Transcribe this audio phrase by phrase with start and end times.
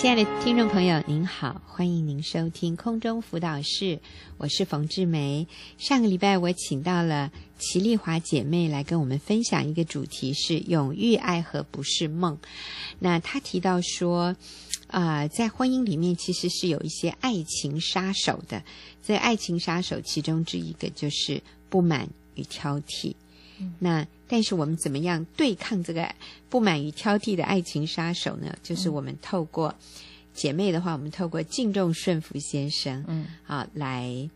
[0.00, 3.98] 亲爱的听众朋友，您好，欢迎您收听空中辅导室，
[4.36, 5.48] 我是冯志梅。
[5.76, 12.38] 上个礼拜我请到了齐丽华姐妹来跟我们分享一个主题是“永浴爱和不是梦”。
[13.00, 14.36] 那她提到说，
[14.86, 18.62] 啊、呃，在婚姻里面其实是有一些爱情杀手的。
[19.02, 23.16] 这爱情杀手其中之一个就是不满与挑剔。
[23.58, 26.08] 嗯、那但是我们怎么样对抗这个
[26.48, 28.54] 不满与挑剔的爱情杀手呢？
[28.62, 29.74] 就是我们透过
[30.34, 34.28] 姐妹的话，我们透过敬重顺服先生，嗯，啊，来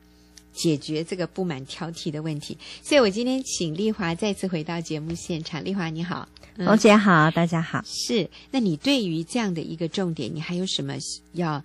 [0.52, 2.56] 解决这个不满挑剔的问题。
[2.82, 5.62] 所以我今天请丽华再次回到节目现场。
[5.62, 7.82] 丽华你好，龙姐好，大家好。
[7.84, 10.94] 是，那你对于这样的一个重点，你还有什么
[11.34, 11.62] 要？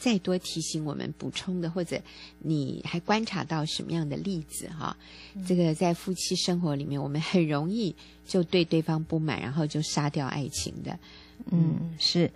[0.00, 2.00] 再多提醒我们补充的，或者
[2.38, 4.96] 你还观察到什么样的例子哈？
[5.34, 7.94] 嗯、这个在夫妻生活里面，我们很容易
[8.26, 10.98] 就对对方不满，然后就杀掉爱情的。
[11.50, 12.30] 嗯，是，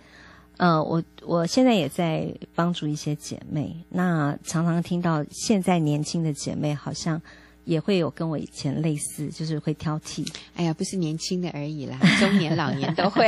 [0.57, 7.19] 呃，我我现在也在帮助一些姐妹，那常常听到现在年轻的姐妹好像
[7.63, 10.23] 也会有跟我以前类似，就是会挑剔。
[10.55, 13.27] 哎呀，不是年轻的而已啦，中年老年都会。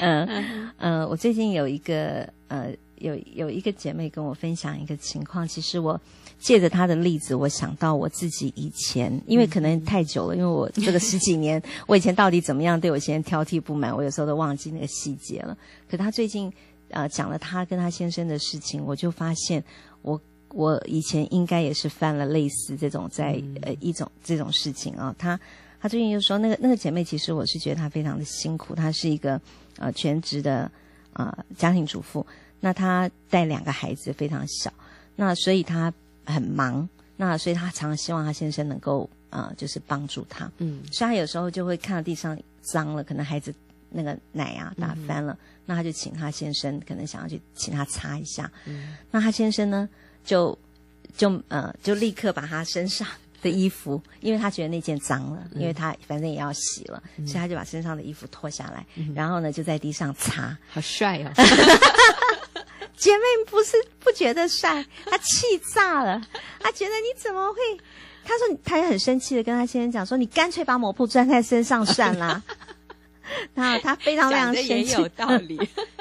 [0.00, 5.46] 嗯 嗯、呃呃，我最近有一个呃，有有一个姐妹跟我分享一个情况。
[5.46, 6.00] 其实我
[6.38, 15.56] 借着她的例子，我想到我自己以前，因为可能太久了，因为我这个十几年， 我以前到底怎么样对我先生挑剔不满，我有时候都忘记那个细节了。
[15.90, 16.52] 可她最近
[16.90, 19.62] 呃讲了她跟她先生的事情，我就发现
[20.02, 25.14] 我我以前应该也是犯了类似这种在呃一种这种事情啊。
[25.18, 25.38] 她
[25.80, 29.40] 她最近就说，那个那个姐妹，其实我是觉得她非常的辛苦，她是一个。
[29.78, 30.70] 呃，全职的
[31.12, 32.26] 呃家庭主妇，
[32.60, 34.72] 那她带两个孩子非常小，
[35.16, 35.92] 那所以她
[36.24, 43.54] 很忙，那所以她常常希望她先生能够呃就是帮助她，嗯，所以她有时候就会看到地上脏了，可能孩子
[43.90, 49.86] 那个奶啊打翻了，嗯、那她就请她先生可能想要去请他擦一下，嗯，那她先生呢
[50.24, 50.58] 就
[51.18, 53.06] 就呃就立刻把她身上。
[53.46, 61.30] 的衣服，因为他觉得那件脏了，因为他反正也要洗了，嗯、所以他就把身上的衣服脱下来，嗯、然后呢就在地上擦，好帅哦！
[62.96, 66.20] 姐妹不是不觉得帅，他气炸了，
[66.58, 67.58] 他觉得你怎么会？
[68.24, 72.42] 他说他也很生气的跟他先生讲说，你干脆把抹布粘在身上算了。
[73.54, 75.56] 然后他非常非常生气，也有道理。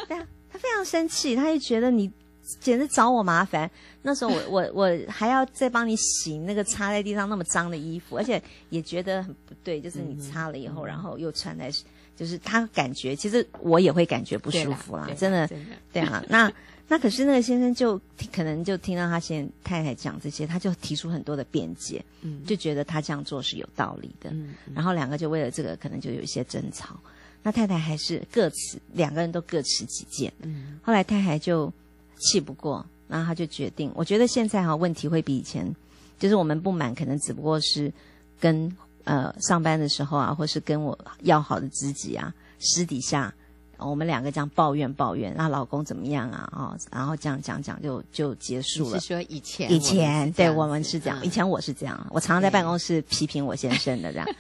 [0.07, 2.11] 对啊，他非常生气，他就觉得你
[2.59, 3.69] 简直找我麻烦。
[4.05, 8.39] 那时候我我我还要再帮你洗那个擦在地上那么脏的衣服，而且
[8.69, 11.71] 也觉得很不对，就是你擦了以后，嗯、然后又穿在，
[12.15, 15.49] 就是他感觉其实我也会感觉不舒服啦，啦真的，
[15.91, 16.23] 对啊。
[16.29, 16.53] 那
[16.87, 17.99] 那可是那个先生就
[18.31, 26.95] 可能就听到他先太太讲这些，他就提出很多的辩解，嗯，就觉得他这样做是有道理的，嗯，嗯然后两个就为了这个可能就有一些争吵，
[27.41, 31.73] 那太太还是各持两个人都各持己见，嗯，后来太太就
[32.19, 32.85] 气不过。
[33.07, 35.75] 那他就决定，我觉得现在哈问题会比以前，
[36.17, 37.91] 就是我们不满，可能只不过是
[38.39, 38.71] 跟
[39.03, 43.33] 呃上班的时候啊，或是跟我要好的知己啊，私底下。
[43.79, 46.49] 我们两个这样抱怨抱怨，那老公怎么样啊？
[46.53, 48.99] 哦，然后这样讲讲就就结束了。
[48.99, 49.71] 是说以前？
[49.71, 54.27] 以前对我们是这样，以前我是这样，我常常在办公室批评我先生的这样。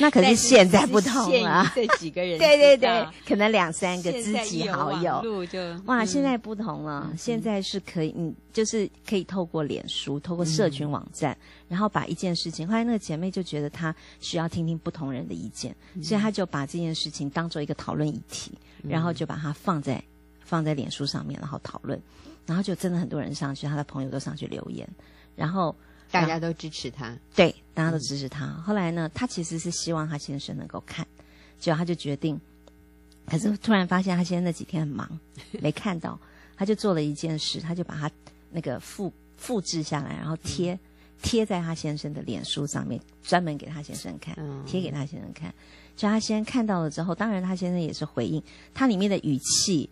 [0.00, 1.72] 那可是现在不同了。
[1.74, 5.22] 这几个人， 对对对，可能两三个知己好友。
[5.86, 11.36] 哇，现在不同了，现在是可以，嗯，就是可以透过脸书，透过社群网站，
[11.68, 12.66] 然后把一件事情。
[12.66, 18.52] 后来那个姐妹就觉得她需要听听不同人的意见，所以她就把这件事情当做一个讨论议题。
[18.88, 20.00] 然后就把它放在
[20.38, 22.00] 放在脸书上面，然后讨论，
[22.46, 24.88] 然后就真的很多人上去，她的朋友都上去留言，
[25.34, 25.74] 然后
[26.12, 28.46] 大家都支持他，对，大家都支持他。
[28.46, 31.04] 嗯、后来呢，他其实是希望他先生能够看，
[31.58, 32.40] 结果他就决定，
[33.26, 35.18] 可是突然发现他先生那几天很忙，
[35.60, 36.16] 没看到，
[36.56, 38.08] 他就做了一件事，他就把他
[38.52, 40.78] 那个复复制下来，然后贴、嗯、
[41.22, 45.52] 贴在他先生的脸书上面，专门给他先生看，嗯、贴给他先生看。
[45.96, 48.40] 就他先生看到了之后，当然他先生也是回应，
[48.72, 49.88] 他里面的语气，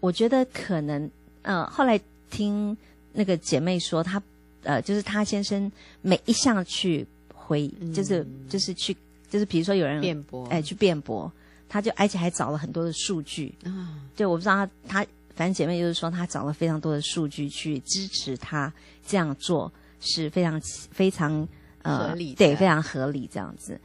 [0.00, 1.08] 我觉得可能，
[1.42, 2.76] 呃，后来听
[3.12, 4.20] 那个姐妹说，她，
[4.64, 5.70] 呃，就是他先生
[6.02, 8.96] 每一项去回，就是就是去，
[9.30, 11.30] 就是比如说有人辩驳，哎，去辩驳，
[11.68, 15.06] 他就而且还找了很多的数据，啊，对我不知道他他，
[15.36, 18.72] 反正姐妹就是说他找了非常多的数据去支持他
[19.06, 19.72] 这样做
[20.04, 20.60] 是非常
[20.90, 21.48] 非常
[21.82, 23.80] 呃合理，对，非常合理这样子，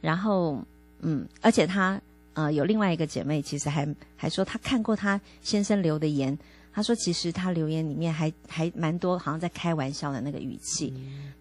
[0.00, 0.62] 然后。
[1.02, 1.98] 嗯，而且她
[2.34, 3.88] 呃有另外一个姐妹，其实还
[4.18, 6.38] 还说她看过她先生留的言，
[6.74, 10.92] 她说其实她留言里面还还蛮多，好像在开玩笑的那个语气。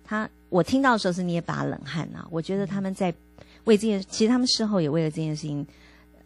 [0.02, 3.14] 她、嗯、我听到的时候是捏把冷汗呐、啊，我觉得他们在
[3.66, 5.68] 为这件，其实他们事后也为了这件事情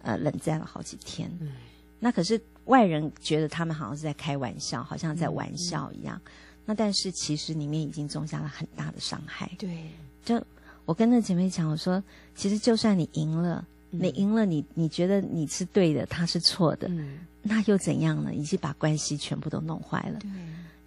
[0.04, 1.28] 呃冷战了好几天。
[1.42, 1.54] 嗯、
[2.00, 6.22] 那可是外人觉得他们好像是在开玩笑，好像在玩笑一样。
[6.24, 6.32] 嗯、
[6.65, 9.51] 那但是其实里面已经种下了很大的伤害。
[9.57, 9.89] 对，
[10.24, 10.44] 就
[10.86, 12.04] 我跟那姐妹讲，我说，
[12.36, 18.33] 其实就算你赢了，嗯、你赢了你，你你觉得你是对的，他是错的，嗯、那又怎样呢？
[18.33, 20.19] 已经把关系全部都弄坏了。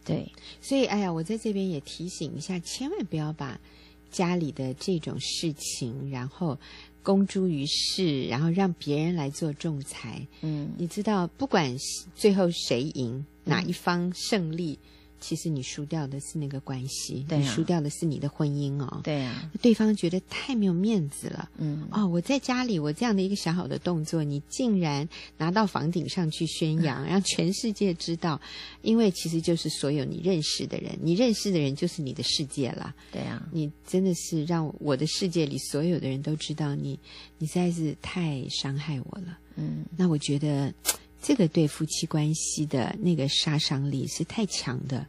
[0.05, 3.59] 对，对，所以哎呀，我在这边也提醒一下，千万不要把
[4.11, 6.59] 家里的这种事情，然后。
[7.07, 10.27] 公诸于世，然后让别人来做仲裁。
[10.41, 11.73] 嗯，你知道，不管
[12.17, 14.77] 最后谁赢，嗯、哪一方胜利。
[15.21, 19.01] 其实你输掉的是那个关系，对啊、你输掉的是你的婚姻哦。
[19.03, 21.51] 对啊，对方觉得太没有面子了。
[21.59, 25.09] 嗯，哦，我在家里我这样的一个小小的动作，你竟然
[25.39, 28.41] 拿到房顶上去宣扬， 让全世界知道。
[28.83, 32.95] 因为其实就是所有你认识的人，你认识的人就是你的世界了。
[33.11, 36.99] 对啊，你真的是让我的世界里所有的人都知道你，
[37.39, 39.39] 你实在是太伤害我了。
[39.57, 40.73] 嗯，那我觉得。
[41.27, 45.05] 这个对夫妻关系的那个杀伤力是太强的，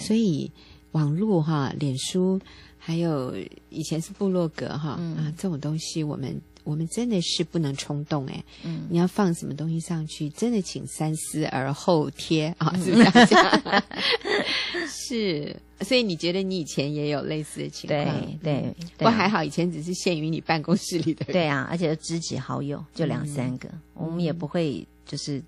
[0.00, 0.50] 所以
[0.90, 2.40] 网络哈、脸书，
[2.76, 3.36] 还有
[3.68, 13.84] 以前是部落格哈、嗯、啊，这种东西我们我们真的是不能冲动哎，嗯，你要放什么东西上去，真的请三思而后贴啊，是不是这样？
[14.90, 18.04] 是，所以你觉得你以前也有类似的情况？
[18.42, 21.32] 对对，不过还好，以前只是限于你办公室里的人。
[21.32, 25.40] 对啊，而且知己好友就两三个，嗯、我们也不会就是。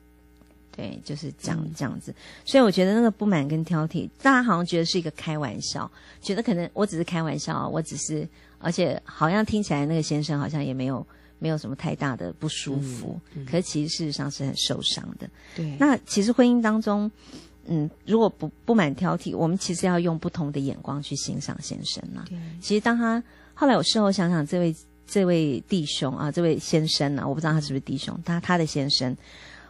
[0.74, 2.14] 对，就是这样这样子，
[2.46, 5.88] 所以我觉得那个不满跟挑剔，大家好像觉得是一个开玩笑，
[6.22, 8.26] 觉得可能我只是开玩笑，我只是，
[8.58, 11.06] 而且好像听起来那个先生好像也没有
[11.38, 15.28] 没有什么太大的不舒服，嗯嗯、可是其实事实上是很受伤的。
[15.54, 17.10] 对，那其实婚姻当中，
[17.66, 22.24] 嗯，如果不不满挑剔，我们其实要用不同的眼光去欣赏先生嘛。
[22.26, 23.22] 对，其实当他
[23.52, 24.74] 后来我事后想想，这位
[25.06, 29.14] 这位弟兄啊，这位先生呢、啊，我不知道他是不是弟兄，他他的先生。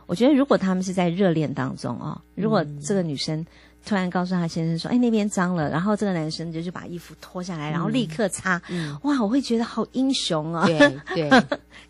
[0.06, 3.44] 我觉得，如果他们是在热恋当中哦，如果这个女生
[3.84, 8.60] 突然告诉她先生说：“哎，那边脏了。”然后这个男生就就把衣服脱下来，然后立刻擦。
[8.68, 10.66] 嗯、哇，我会觉得好英雄啊、哦！
[11.14, 11.30] 对 对。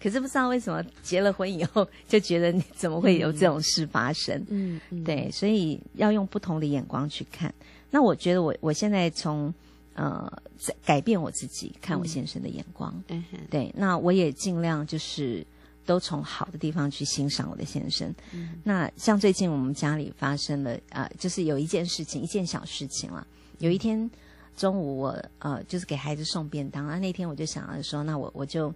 [0.00, 4.42] 可是不知道为什么结了婚以后就觉得你怎么会有这种事发生？
[4.48, 7.52] 嗯，嗯对，所以要用不同的眼光去看。
[7.90, 9.52] 那我觉得我我现在从
[9.94, 12.94] 呃在改变我自己看我先生的眼光。
[13.08, 13.38] 嗯哼。
[13.50, 15.44] 对，那我也尽量就是。
[15.84, 18.14] 都从好的地方去欣赏我的先生。
[18.32, 23.26] 嗯、那像最近我们家里发生了啊、呃，就是有一件事情，一件小事情了。
[23.58, 24.10] 有一天
[24.56, 26.98] 中午我，我呃就是给孩子送便当啊。
[26.98, 28.72] 那天我就想着说，那我我就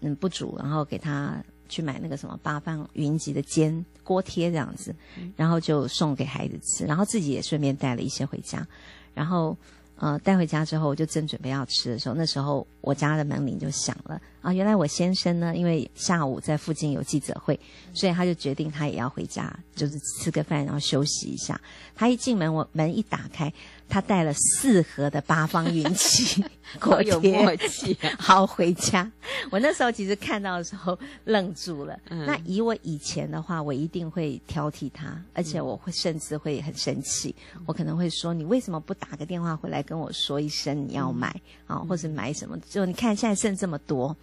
[0.00, 4.94] 嗯不煮，然后给他去买那个什么八方云集的煎锅贴这样子，
[5.36, 8.66] 然后就送给孩子吃，然后自己也顺便带了一些回家，
[9.14, 9.56] 然后。
[10.00, 14.52] 呃，带回家之后，我就正准备要吃的时候，那时候我家的门铃就响了啊！
[14.52, 17.58] 原来我先生呢，因为下午在附近有记者会，
[17.92, 21.60] 所以他就决定他也要回家，就是吃个饭，然后休息一下。
[21.96, 23.52] 他一进门，我门一打开。
[23.88, 26.44] 他带了四盒的八方云集
[26.78, 28.12] 锅贴， 有默契、啊。
[28.20, 29.10] 好回家。
[29.50, 31.98] 我那时候其实看到的时候愣住了。
[32.10, 37.34] 嗯、那以我以前的话，我一定会挑剔他，而且我会甚至会很生气。
[37.54, 41.34] 嗯、我可能会说：“你为什么不打个电话回来跟我说一声你要买、
[41.68, 42.58] 嗯、啊，或者买什么？
[42.68, 44.14] 就你看现在剩这么多。”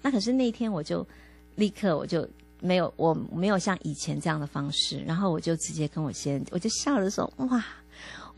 [0.00, 1.04] 那可是那天我就
[1.56, 2.28] 立刻我就
[2.60, 7.64] 没有我没有像以前这样的方式，然后我就直接跟我先我就笑着说：“哇。”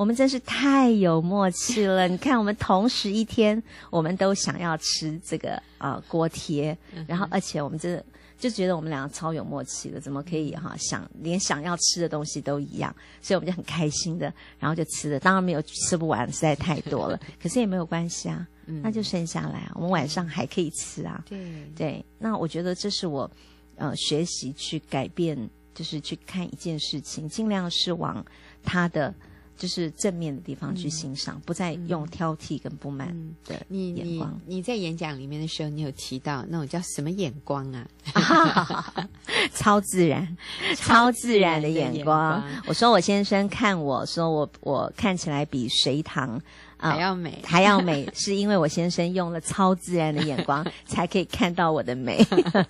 [0.00, 2.09] 我们真是太有默契了！
[2.09, 6.75] 你看，我们同时一天，我们都想要吃这个啊、呃、锅贴，
[7.07, 8.02] 然后而且我们真的
[8.38, 12.97] 就觉得我们两个超有默契的，怎么可以哈、啊、想连想要吃的东西都一样？
[13.21, 15.21] 所以我们就很开心的，然后就吃了。
[15.21, 18.49] 当然没有吃不完，实在太多了， 可是也没有关系啊，
[18.83, 21.23] 那就剩下来啊，我们晚上还可以吃啊。
[21.28, 23.30] 对对，那我觉得这是我
[23.76, 25.37] 呃学习去改变，
[25.75, 28.25] 就是去看一件事情，尽量是往
[28.62, 29.14] 他的。
[29.61, 33.14] 就是正面的地方去欣赏，嗯、不再用挑剔跟不满
[33.45, 34.40] 的眼光。
[34.47, 37.87] 你在演讲里面的时候，你有提到那种叫什么眼光啊？
[39.55, 40.37] 超自然，
[40.76, 41.97] 超自然的眼光。
[41.97, 46.02] 眼光我说我先生看我说我我看起来比隋
[46.80, 46.92] 棠。
[46.92, 52.18] 还要美，哦，还要美， 是因为我先生用了超自然的眼光， 才可以看到我的美，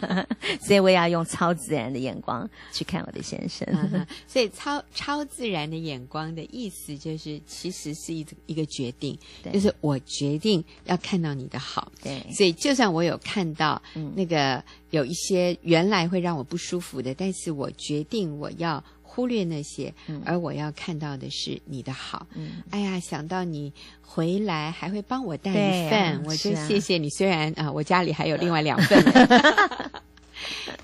[0.61, 3.67] 所以我也要用超自然的眼光去看我的先生。
[3.71, 9.19] 嗯、所以超超自然的眼光的意思，就是其实是一一个决定，
[9.53, 11.91] 就是我决定要看到你的好。
[12.03, 13.81] 对，所以就算我有看到
[14.15, 18.83] 那个有一些原来会让我不舒服的，嗯、但是我决定我要。
[19.13, 19.93] 忽略那些，
[20.25, 22.25] 而我要看到的是你的好。
[22.35, 27.09] 嗯，哎呀，想到你回来还会帮我带一份，啊、我就谢谢你。
[27.09, 29.03] 啊、虽然啊，我家里还有另外两份。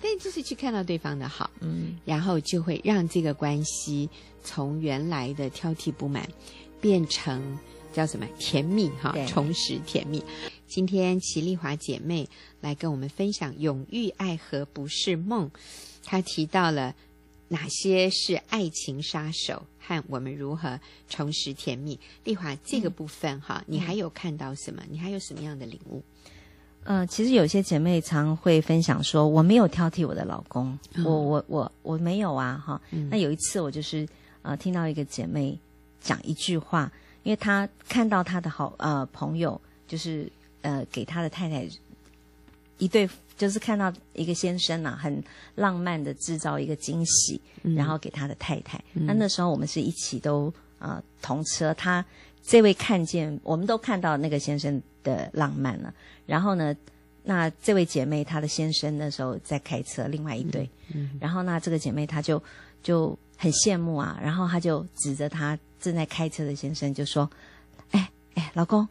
[0.03, 4.11] 但就是去看到对方的好，嗯，然后就会让这个关系
[4.43, 6.29] 从原来的挑剔不满
[6.81, 7.57] 变成
[7.93, 10.23] 叫什么甜蜜哈，重拾甜蜜。
[10.67, 12.29] 今天齐丽华姐妹
[12.61, 15.49] 来跟我们分享永浴爱河不是梦，
[16.05, 16.95] 她提到了
[17.49, 21.99] 哪些是爱情杀手和我们如何重拾甜蜜。
[22.25, 24.83] 丽华这个部分哈，你还有看到什么？
[24.89, 26.03] 你还有什么样的领悟？
[26.85, 32.81] 嗯、呃，其实有些姐妹常会分享说，我没有挑剔我的老公，嗯、我我我我没有啊哈。
[32.91, 34.07] 嗯、那有一次我就是
[34.43, 35.59] 呃听到一个姐妹
[36.01, 40.31] 讲一句话，因为她看到她的好呃朋友就是。
[40.63, 41.65] 呃，给她的太太
[42.79, 45.23] 一对，就是看到一个先生呐、啊，很
[45.55, 48.83] 浪漫的制造一个惊喜，嗯、然后给他的太太。
[48.93, 52.05] 那、嗯、那时候我们是一起都呃同车，他
[52.43, 55.93] 这位看见，我们都看到那个先生的浪漫了。
[56.27, 56.77] 然后呢，
[57.25, 60.69] 那这位姐妹她的先生那时候在开车，另外一对。
[60.93, 62.43] 嗯嗯、然后那这个姐妹她就
[62.83, 67.29] 就很羡慕啊，然后她就指着她正在开车的先生就说
[67.93, 68.87] ：“哎哎，老公，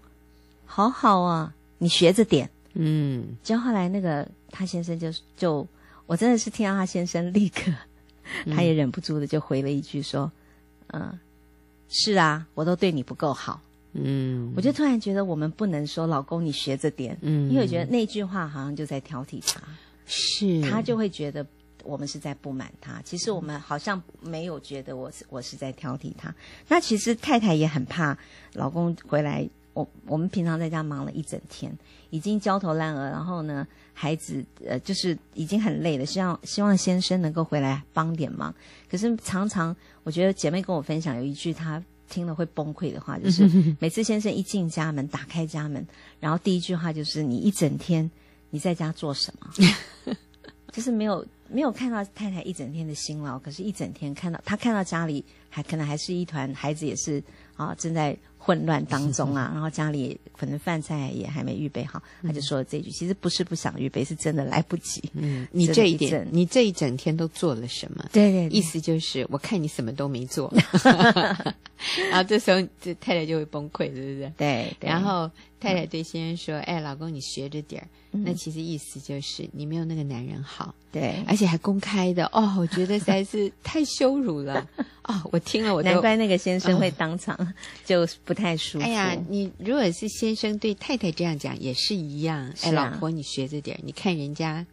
[0.65, 5.65] 好好啊。”你学着点，嗯，就后来那个他先生就就，
[6.05, 7.72] 我真的是听到他先生立刻，
[8.53, 10.29] 他也忍不住的就回了一句说，
[10.88, 11.20] 嗯、呃，
[11.88, 13.62] 是啊，我都对你不够好，
[13.94, 19.62] 嗯，我就突然觉得我们不能说老公你学着点，嗯，因为我觉得那句话好像就在挑剔他，
[20.05, 21.46] 是，他就会觉得
[21.84, 26.36] 我们是在不满他，其实我们好像没有觉得我是我是在挑剔他，
[26.67, 28.17] 那其实太太也很怕
[28.51, 29.50] 老公回来。
[29.75, 31.72] 我我们平常在家忙了一整天，
[32.10, 38.55] 已经焦头烂额，然后呢，孩子呃就是已经很累了，希望希望先生能够回来帮点忙。
[38.89, 45.86] 可是常常我觉得姐妹跟我分享有一句她听了会崩溃的话，就是 每次先生一进家门，打开家门，
[46.22, 48.10] 然后第一句话就是你一整天
[48.51, 49.51] 你在家做什么？
[50.72, 57.22] 就是没有没有看到太太一整天的辛劳，可是一整天看到他看到家里还可能还是一团，孩子也是
[57.58, 58.17] 啊正在。
[58.46, 62.92] 混乱当中啊， 然后家里可能饭菜也还没预备好，他就说了这句。
[62.92, 65.02] 其实不是不想预备，是真的来不及。
[65.16, 68.06] 嗯， 你这一点，你这一整天都做了什么？
[68.14, 74.32] 对对，意思就是我看你什么都没做，然 后这时候这太太就会崩溃，对不对？
[74.38, 74.75] 对。
[74.80, 77.88] 然后太太对先生说：“哎，老公，你学着点儿。”
[78.24, 82.26] 那其实意思就是你没有那个男人好，对，而且还公开的。
[82.34, 84.68] 哦，我觉得实在是 太羞辱了。
[85.04, 87.38] 哦，我听了我都，难怪那个先生会当场
[87.84, 88.86] 就不太舒服。
[88.86, 92.52] 哎呀，你如果是先生对太太这样讲，也是一样。
[92.62, 94.66] 哎，老婆，你学着点，你看人家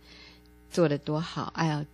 [0.70, 1.52] 做的多好。
[1.56, 1.84] 哎呀，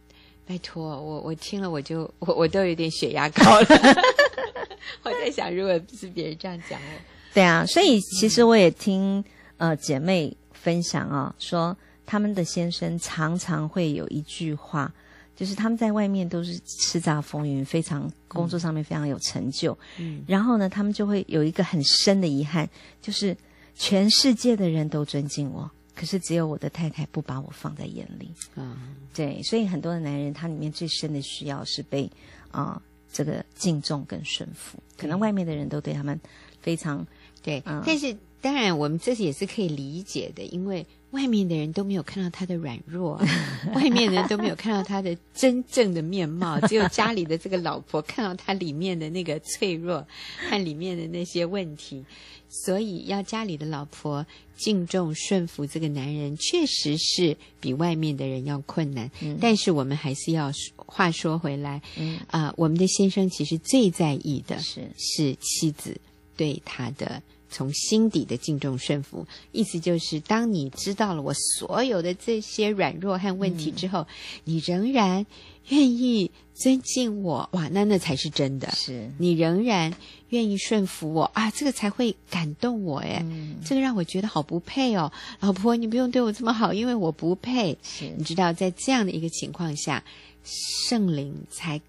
[0.47, 3.67] 拜托我，我听了我就我我都有点血压高了。
[5.03, 7.01] 我在想，如果是别人这样讲我，
[7.35, 9.23] 对啊，所以其实我也听
[9.59, 14.93] 呃姐妹分享啊，说他们的先生常常会有一句话。
[15.37, 19.79] 就是他们在外面都是叱咤风云，非常工作上面非常有成就。
[19.97, 22.69] 嗯，然后呢，他们就会有一个很深的遗憾，
[23.01, 23.37] 就是
[23.73, 28.33] 全世界的人都尊敬我，可是只有我的太太不把我放在眼里。
[28.57, 28.77] 嗯，
[29.15, 32.11] 对，所以很多的男人他里面最深的需要是被
[32.51, 34.83] 啊、呃、这个敬重跟顺服。
[34.97, 36.19] 可能外面的人都对他们
[36.61, 37.07] 非常
[37.45, 40.87] 对，嗯、但是当然我们这是也是可以理解的，因为。
[41.13, 43.19] 外面的人都没有看到他的软弱，
[43.75, 50.07] 外面的人都没有看到他的真正的面貌，只有家里的这个老婆看到他里面的那个脆弱
[50.51, 52.05] 和里面的那些问题，
[52.51, 59.11] 所以要家里的老婆敬重顺服这个男人，确实是比外面的人要困难。
[59.23, 65.99] 嗯、但是我们还是要话说回来，啊、嗯呃，我们的先生其实最在意的是是妻子
[66.37, 67.23] 对他的。
[67.51, 74.07] 从心底的敬重顺服，意思就是，当你知道了我所有的这些软弱和问题之后，嗯、
[74.45, 75.25] 你仍然
[75.69, 78.71] 愿意尊敬我，哇，那那才是真的。
[78.73, 79.93] 是你仍然
[80.29, 87.77] 愿意顺服我啊，这个才会感动我哎，嗯、这个让我觉得好不配哦，老婆，你不用对我这么好，因为我不配。
[87.83, 90.05] 是你知道，在这样的一个情况下，
[90.45, 91.81] 圣灵才。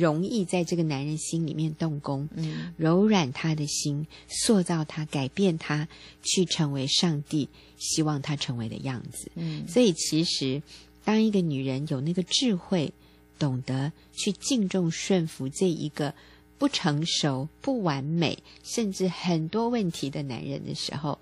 [0.00, 5.86] 容易在这个男人心里面动工，嗯，柔软他的心，塑造他，改变他，
[6.22, 9.30] 去成为上帝希望他成为的样子。
[9.34, 10.62] 嗯，所以其实，
[11.04, 12.92] 当一个女人有那个智慧，
[13.38, 16.14] 懂得去敬重顺服这一个
[16.58, 21.18] 不成熟、不完美，甚至很多问题的男人的时候，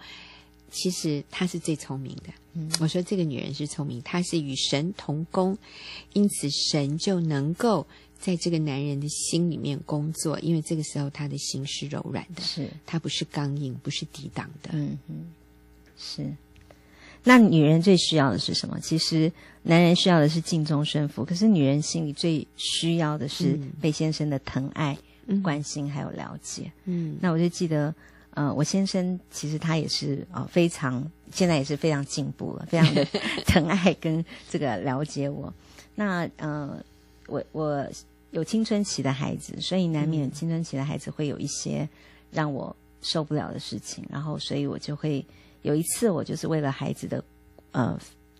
[0.70, 2.32] 其实她是最聪明的。
[2.54, 5.56] 嗯，我说这个女人是聪明，她是与神同工，
[6.12, 7.86] 因此神就能够。
[8.18, 14.70] 在这个男人的心里面工作，因为这个时候他的心是柔软的，是，他不是刚硬，不是抵挡的。
[14.72, 15.26] 嗯嗯，
[15.96, 16.26] 是。
[17.24, 18.78] 那女人最需要的是什么？
[18.80, 19.30] 其实
[19.64, 24.96] 男人需要的是敬忠顺服，可是女人心里最需要的是被先生的疼爱、
[25.26, 26.70] 嗯、关心还有了解。
[26.84, 27.94] 嗯，那我就记得，
[28.30, 33.04] 呃，我先生其实他也是啊、呃，非常现在也是非常进步了，非常的
[33.44, 35.52] 疼爱跟这个了解我。
[35.96, 36.82] 那呃，
[37.28, 37.86] 我我
[38.32, 41.88] 有青春期的孩子，所以难免青春期的孩子会有一些
[42.32, 45.24] 让我受不了的事情，然后所以我就会。
[45.62, 47.22] 有一次，我就是为了孩子的
[47.72, 47.98] 呃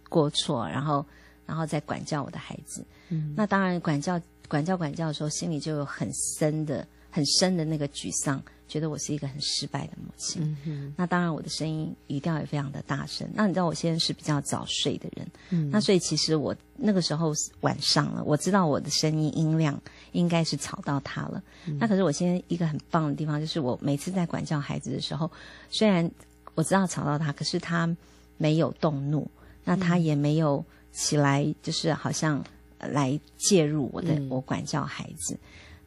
[0.09, 1.04] 过错，然后
[1.45, 2.87] 然后再管教我的孩子。
[3.09, 4.18] 嗯，那当然管教
[4.49, 10.56] 管教管教的时候，心里就有很深的很深的那个沮丧，觉得我是一个很失败的母亲。
[10.96, 13.28] 那当然我的声音语调也非常的大声。
[13.32, 19.80] 那你知道我现在是比较早睡的人，嗯，那所以其实我那个时候是晚上了，我知道我的声音音量
[20.12, 21.42] 应该是吵到他了。
[21.66, 25.30] 嗯，那可是我现在一个很棒的地方，就是我每次在管教孩子的时候，
[25.70, 26.08] 虽然
[26.54, 27.88] 我知道吵到他，可是他
[28.36, 29.28] 没有动怒，
[29.64, 32.44] 那他也没有起来，就是好像
[32.78, 35.38] 来介入我的、嗯、我管教孩子，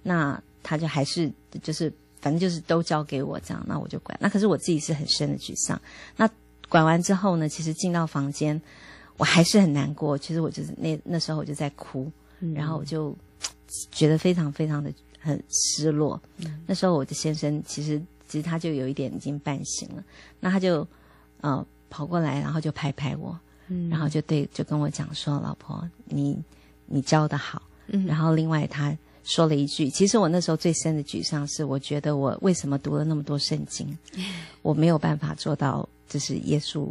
[0.01, 4.17] 那他就还是就是反正就是都交给我这样，那我就管。
[4.21, 5.79] 那可是我自己是很深的沮丧。
[6.15, 6.29] 那
[6.69, 8.61] 管完之后呢，其实进到房间，
[9.17, 10.17] 我还是很难过。
[10.17, 13.15] 其实我就是那那时候我就在哭，嗯、然后我就
[13.91, 16.21] 觉得非常非常的很失落。
[16.37, 18.01] 嗯、那时候我的先生其实。
[18.31, 20.01] 其实他就有一点已经半醒了，
[20.39, 20.87] 那他就
[21.41, 23.37] 呃跑过来，然后就拍拍我，
[23.67, 26.41] 嗯，然后就对就跟我讲说：“老婆，你
[26.85, 33.97] 你教的好。”嗯，然后另外他说了一句：“其实我那时候最深的沮丧是，我觉得我为什么读了那么多圣经，
[34.61, 36.87] 我没有办法做到就是耶稣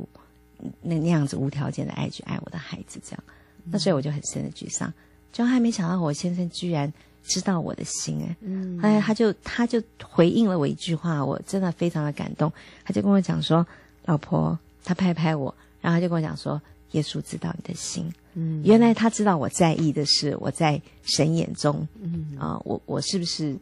[0.82, 3.25] 那那样子无条件的爱去爱我的孩子这样。
[3.64, 4.92] 那所以我就很深的沮丧，
[5.32, 12.50] 就还没想到我先生居然。”知道我的心哎，嗯，哎，他就他就回应了我一句话，我真的非常的感动。
[12.82, 13.64] 他就跟我讲说
[14.06, 16.60] ：“老婆，他拍拍我，然后他就跟我讲说，
[16.92, 22.37] 耶稣知道你的心，嗯，原来他知道我在意的是我在神眼中，嗯。
[22.38, 23.56] 啊、呃，我我是不是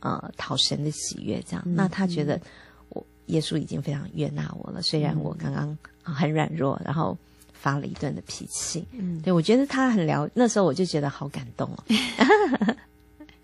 [0.00, 1.62] 呃讨神的喜悦这样？
[1.66, 2.40] 嗯、那他觉得
[2.90, 7.16] 我耶稣已经非常悦纳我了，虽然我刚刚很软弱，然后。”
[7.62, 11.84] 发了一顿的脾气，嗯，对，我觉得他很了，那时候我就觉得好感动哦，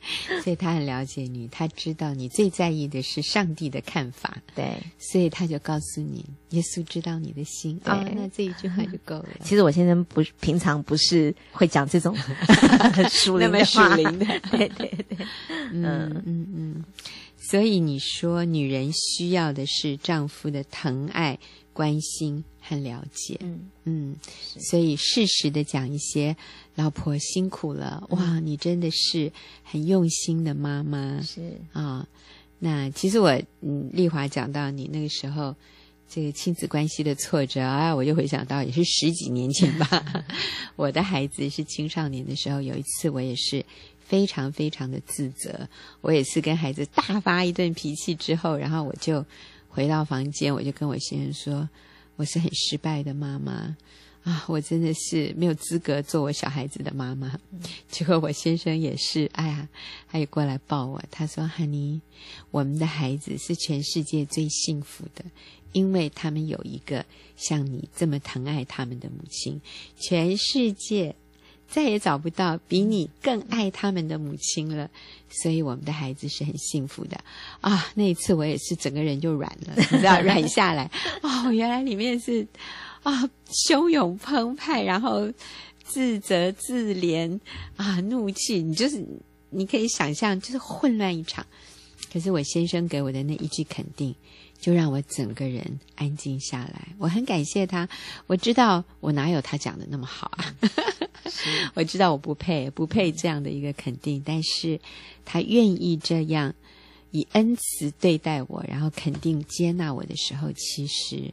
[0.43, 9.29] 所以他很了解你，他知道你最在意的是上帝的看法，对，所以他就告诉你，耶稣知道你的心，啊、哦，那这一句话就够了。
[9.45, 12.17] 其实我先生不平常不是会讲这种
[13.11, 15.19] 属灵的话，属灵的，对对对，
[15.73, 16.23] 嗯。
[16.27, 16.85] 嗯嗯，
[17.39, 21.39] 所以你说女人需要的是丈夫的疼爱。
[21.77, 24.17] 关心和了解，嗯嗯，
[24.59, 26.35] 所以适时的讲一些，
[26.75, 29.31] 老婆辛苦了，嗯、哇，你真的是
[29.63, 32.07] 很用心的妈妈，是啊、哦。
[32.59, 33.29] 那其实我，
[33.61, 35.55] 嗯，丽华讲到你那个时候
[36.09, 40.25] 这个亲子关系的挫折啊，我就回想到也是十几年前吧。
[40.77, 43.63] 我的孩子是青少年的时候，有一次我也是
[44.01, 45.69] 非常非常的自责，
[46.01, 49.23] 我也是跟孩子大发一顿脾气之后，然后我就。
[49.77, 51.69] 回到房间，我就跟我先生说
[52.17, 53.77] ：“我是很失败的妈妈
[54.25, 57.39] 啊，我真的是没有资格做我小孩子的妈妈。”
[57.87, 59.69] 结果我先生也是，哎呀，
[60.09, 62.01] 他也过来抱我，他说：“哈尼，
[62.51, 65.23] 我们的孩子是全世界最幸福的，
[65.73, 67.05] 因为他们有一个
[67.37, 69.61] 像你这么疼爱他们的母亲，
[69.99, 71.15] 全世界。”
[71.69, 74.89] 再也找不到比你更爱他们的母亲了，
[75.29, 77.19] 所以我们的孩子是很幸福的
[77.61, 77.87] 啊！
[77.95, 80.91] 那一次我也是整个人就软了，你知道，软下来
[81.23, 82.47] 哦，原来里面是
[83.03, 85.31] 啊汹涌澎湃，然后
[85.85, 87.39] 自责自怜
[87.77, 89.05] 啊，怒气，你就是
[89.51, 91.45] 你可以想象，就是混乱一场。
[92.13, 94.15] 可是我先生给我的那一句肯定，
[94.59, 96.89] 就让我整个人安静下来。
[96.99, 97.87] 我很感谢他，
[98.27, 100.55] 我知道我哪有他讲的那么好啊。
[101.29, 101.71] 是。
[101.75, 104.81] 我知道我不配，不配这样的一个肯定，但是
[105.25, 106.55] 他愿意这样
[107.11, 111.33] 以恩慈对待我，然后肯定接纳我的时候，其实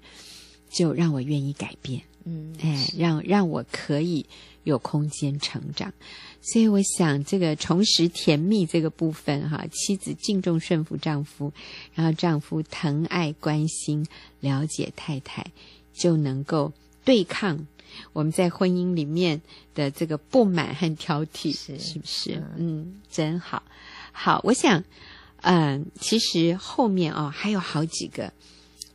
[0.69, 4.25] 就让我愿意改变，嗯，哎，让让我可以
[4.63, 5.93] 有空间成长。
[6.41, 11.51] 所以我想，这个重拾甜蜜这个部分，哈，妻子敬重顺服丈夫，
[11.93, 14.05] 然后丈夫疼爱关心
[14.41, 15.45] 了解太太，
[15.93, 16.73] 就能够
[17.05, 17.67] 对抗。
[18.11, 19.39] 我们在婚姻里面
[19.75, 22.35] 的这个不满和挑剔，是是不是？
[22.35, 23.61] 嗯，嗯，真好。
[24.11, 24.83] 好，我想，
[25.41, 28.33] 嗯，其实后面哦还有好几个，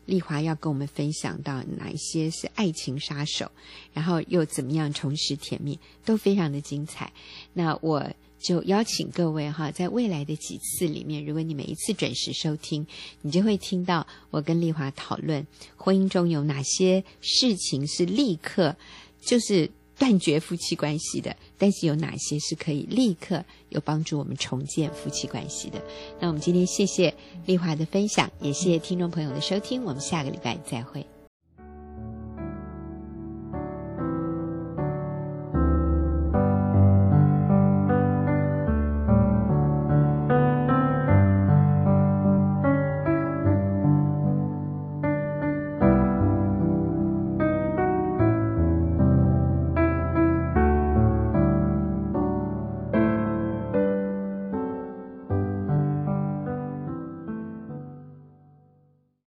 [0.04, 3.52] 丽华要跟我们分享到哪一些是爱情杀手，
[3.92, 7.12] 然后又怎么样重拾甜蜜，都非常的精彩。
[7.52, 8.04] 那我
[8.38, 12.86] 就邀请各位哈，在未来的几次里面，如果你每一次准时收听，
[13.22, 15.46] 你就会听到我跟丽华讨论
[15.76, 18.76] 婚姻中有哪些事情是立刻
[19.20, 25.82] 就是断绝夫妻关系的，但是有哪些是可以立刻有帮助我们重建夫妻关系的。
[26.20, 27.12] 那我们今天谢谢
[27.46, 31.04] 丽华的分享，也谢谢听众朋友的收听，我们下个礼拜再会。